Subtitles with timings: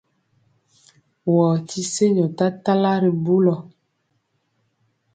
[1.33, 3.55] Wɔɔ ti senjɔ tatala ri bulɔ.